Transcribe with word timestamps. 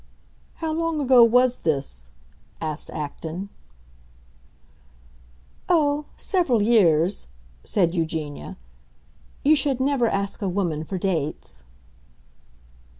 "How 0.55 0.73
long 0.73 0.99
ago 0.99 1.23
was 1.23 1.59
this?" 1.59 2.09
asked 2.59 2.89
Acton. 2.89 3.49
"Oh—several 5.69 6.63
years," 6.63 7.27
said 7.63 7.93
Eugenia. 7.93 8.57
"You 9.43 9.55
should 9.55 9.79
never 9.79 10.07
ask 10.07 10.41
a 10.41 10.49
woman 10.49 10.83
for 10.83 10.97
dates." 10.97 11.61